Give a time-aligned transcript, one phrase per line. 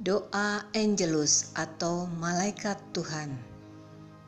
[0.00, 3.36] Doa Angelus atau Malaikat Tuhan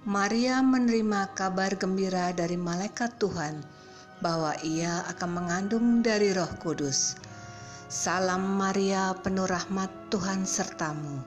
[0.05, 3.65] Maria menerima kabar gembira dari Malaikat Tuhan
[4.21, 7.17] bahwa ia akan mengandung dari roh kudus.
[7.89, 11.25] Salam Maria penuh rahmat Tuhan sertamu.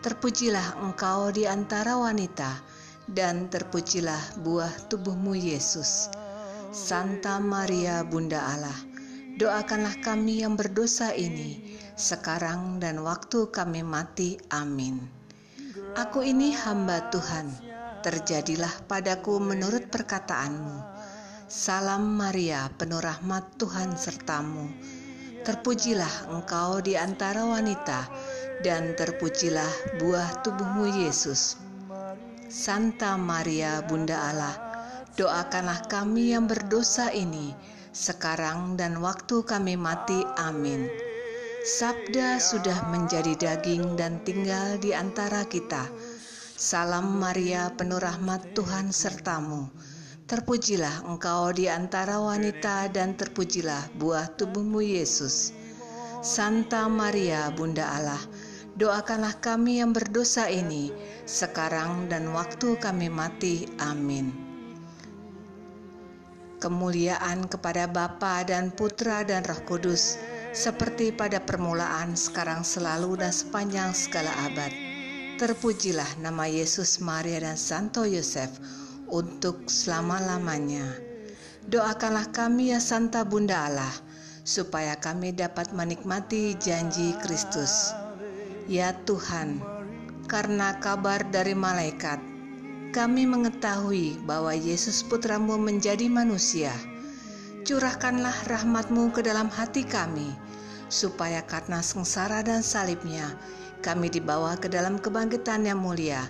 [0.00, 2.64] Terpujilah engkau di antara wanita
[3.04, 6.08] dan terpujilah buah tubuhmu Yesus.
[6.72, 8.93] Santa Maria Bunda Allah,
[9.34, 14.38] doakanlah kami yang berdosa ini sekarang dan waktu kami mati.
[14.50, 14.98] Amin.
[15.94, 17.54] Aku ini hamba Tuhan,
[18.02, 20.82] terjadilah padaku menurut perkataanmu.
[21.46, 24.66] Salam Maria, penuh rahmat Tuhan sertamu.
[25.46, 28.10] Terpujilah engkau di antara wanita,
[28.66, 31.60] dan terpujilah buah tubuhmu Yesus.
[32.50, 34.56] Santa Maria, Bunda Allah,
[35.14, 37.54] doakanlah kami yang berdosa ini,
[37.94, 40.26] sekarang dan waktu kami mati.
[40.34, 40.90] Amin.
[41.64, 45.88] Sabda sudah menjadi daging dan tinggal di antara kita.
[46.58, 49.70] Salam Maria, penuh rahmat Tuhan sertamu.
[50.28, 55.54] Terpujilah engkau di antara wanita dan terpujilah buah tubuhmu Yesus.
[56.20, 58.20] Santa Maria, Bunda Allah,
[58.76, 60.92] doakanlah kami yang berdosa ini,
[61.24, 63.68] sekarang dan waktu kami mati.
[63.80, 64.43] Amin.
[66.64, 70.16] Kemuliaan kepada Bapa dan Putra dan Roh Kudus,
[70.56, 74.72] seperti pada permulaan, sekarang selalu, dan sepanjang segala abad.
[75.36, 78.48] Terpujilah nama Yesus, Maria, dan Santo Yosef
[79.12, 80.88] untuk selama-lamanya.
[81.68, 83.92] Doakanlah kami ya Santa Bunda Allah,
[84.40, 87.92] supaya kami dapat menikmati janji Kristus.
[88.72, 89.60] Ya Tuhan,
[90.32, 92.33] karena kabar dari malaikat,
[92.94, 96.70] kami mengetahui bahwa Yesus putramu menjadi manusia.
[97.66, 100.30] Curahkanlah rahmatmu ke dalam hati kami,
[100.86, 103.34] supaya karena sengsara dan salibnya
[103.82, 106.22] kami dibawa ke dalam kebangkitan yang mulia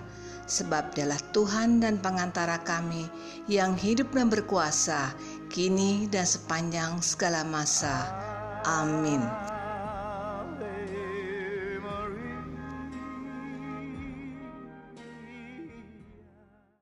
[0.45, 3.09] sebab dialah Tuhan dan pengantara kami
[3.49, 5.13] yang hidup dan berkuasa
[5.49, 8.09] kini dan sepanjang segala masa.
[8.65, 9.21] Amin.